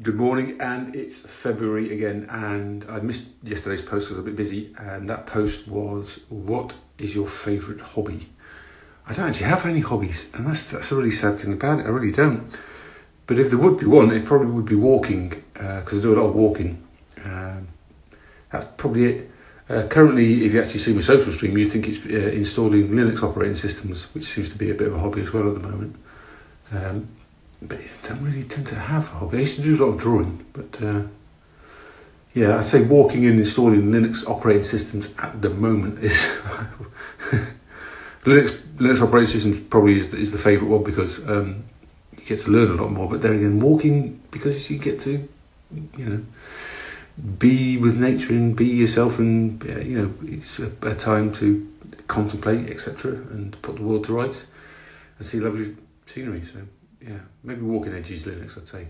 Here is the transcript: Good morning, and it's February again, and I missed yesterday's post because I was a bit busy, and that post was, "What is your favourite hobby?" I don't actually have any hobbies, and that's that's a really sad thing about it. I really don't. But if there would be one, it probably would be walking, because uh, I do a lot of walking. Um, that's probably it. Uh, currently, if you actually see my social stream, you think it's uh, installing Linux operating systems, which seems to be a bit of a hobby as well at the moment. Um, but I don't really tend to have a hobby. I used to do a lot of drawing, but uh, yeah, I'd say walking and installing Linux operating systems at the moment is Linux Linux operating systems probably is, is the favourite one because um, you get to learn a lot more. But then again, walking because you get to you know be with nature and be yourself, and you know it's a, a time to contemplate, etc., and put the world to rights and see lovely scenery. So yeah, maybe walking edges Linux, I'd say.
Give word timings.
Good 0.00 0.14
morning, 0.14 0.60
and 0.60 0.94
it's 0.94 1.18
February 1.18 1.92
again, 1.92 2.28
and 2.30 2.86
I 2.88 3.00
missed 3.00 3.30
yesterday's 3.42 3.82
post 3.82 4.06
because 4.06 4.18
I 4.18 4.20
was 4.20 4.28
a 4.28 4.30
bit 4.30 4.36
busy, 4.36 4.72
and 4.78 5.08
that 5.08 5.26
post 5.26 5.66
was, 5.66 6.20
"What 6.28 6.76
is 6.98 7.16
your 7.16 7.26
favourite 7.26 7.80
hobby?" 7.80 8.28
I 9.08 9.12
don't 9.12 9.30
actually 9.30 9.46
have 9.46 9.66
any 9.66 9.80
hobbies, 9.80 10.26
and 10.34 10.46
that's 10.46 10.70
that's 10.70 10.92
a 10.92 10.94
really 10.94 11.10
sad 11.10 11.40
thing 11.40 11.52
about 11.52 11.80
it. 11.80 11.86
I 11.86 11.88
really 11.88 12.12
don't. 12.12 12.56
But 13.26 13.40
if 13.40 13.50
there 13.50 13.58
would 13.58 13.76
be 13.76 13.86
one, 13.86 14.12
it 14.12 14.24
probably 14.24 14.52
would 14.52 14.66
be 14.66 14.76
walking, 14.76 15.42
because 15.52 15.94
uh, 15.94 15.98
I 15.98 16.02
do 16.02 16.14
a 16.14 16.18
lot 16.20 16.28
of 16.28 16.36
walking. 16.36 16.80
Um, 17.24 17.66
that's 18.52 18.66
probably 18.76 19.04
it. 19.04 19.30
Uh, 19.68 19.88
currently, 19.88 20.44
if 20.44 20.54
you 20.54 20.60
actually 20.60 20.78
see 20.78 20.94
my 20.94 21.00
social 21.00 21.32
stream, 21.32 21.58
you 21.58 21.66
think 21.66 21.88
it's 21.88 22.06
uh, 22.06 22.30
installing 22.36 22.90
Linux 22.90 23.20
operating 23.24 23.56
systems, 23.56 24.04
which 24.14 24.26
seems 24.26 24.48
to 24.50 24.56
be 24.56 24.70
a 24.70 24.74
bit 24.74 24.86
of 24.86 24.94
a 24.94 25.00
hobby 25.00 25.22
as 25.22 25.32
well 25.32 25.48
at 25.48 25.60
the 25.60 25.68
moment. 25.68 25.96
Um, 26.72 27.08
but 27.60 27.78
I 27.78 28.08
don't 28.08 28.22
really 28.22 28.44
tend 28.44 28.66
to 28.68 28.76
have 28.76 29.04
a 29.12 29.16
hobby. 29.16 29.38
I 29.38 29.40
used 29.40 29.56
to 29.56 29.62
do 29.62 29.76
a 29.76 29.80
lot 29.84 29.94
of 29.94 30.00
drawing, 30.00 30.44
but 30.52 30.82
uh, 30.82 31.02
yeah, 32.34 32.56
I'd 32.56 32.64
say 32.64 32.82
walking 32.82 33.26
and 33.26 33.38
installing 33.38 33.82
Linux 33.90 34.28
operating 34.28 34.62
systems 34.62 35.10
at 35.18 35.42
the 35.42 35.50
moment 35.50 35.98
is 35.98 36.12
Linux 38.24 38.58
Linux 38.76 39.02
operating 39.02 39.32
systems 39.32 39.58
probably 39.58 39.98
is, 39.98 40.14
is 40.14 40.30
the 40.30 40.38
favourite 40.38 40.70
one 40.70 40.84
because 40.84 41.26
um, 41.28 41.64
you 42.16 42.24
get 42.24 42.40
to 42.42 42.50
learn 42.50 42.70
a 42.70 42.82
lot 42.82 42.92
more. 42.92 43.08
But 43.08 43.22
then 43.22 43.34
again, 43.34 43.60
walking 43.60 44.20
because 44.30 44.70
you 44.70 44.78
get 44.78 45.00
to 45.00 45.28
you 45.96 46.04
know 46.04 46.24
be 47.38 47.76
with 47.76 47.96
nature 47.96 48.32
and 48.32 48.54
be 48.54 48.66
yourself, 48.66 49.18
and 49.18 49.62
you 49.64 50.02
know 50.02 50.14
it's 50.22 50.60
a, 50.60 50.70
a 50.82 50.94
time 50.94 51.32
to 51.34 51.68
contemplate, 52.06 52.70
etc., 52.70 53.12
and 53.12 53.60
put 53.62 53.76
the 53.76 53.82
world 53.82 54.04
to 54.04 54.12
rights 54.12 54.46
and 55.18 55.26
see 55.26 55.40
lovely 55.40 55.74
scenery. 56.06 56.44
So 56.44 56.60
yeah, 57.00 57.20
maybe 57.42 57.62
walking 57.62 57.94
edges 57.94 58.24
Linux, 58.24 58.58
I'd 58.58 58.68
say. 58.68 58.88